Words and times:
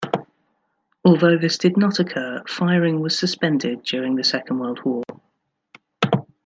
Although 1.05 1.37
this 1.37 1.59
did 1.59 1.77
not 1.77 1.99
occur, 1.99 2.41
firing 2.47 3.01
was 3.01 3.15
suspended 3.19 3.83
during 3.83 4.15
the 4.15 4.23
Second 4.23 4.57
World 4.57 4.79
War. 4.83 5.03